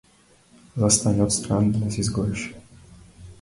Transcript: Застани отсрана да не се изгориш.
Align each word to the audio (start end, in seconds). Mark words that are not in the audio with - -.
Застани 0.83 1.21
отсрана 1.25 1.71
да 1.71 1.85
не 1.85 1.91
се 1.97 2.01
изгориш. 2.05 2.51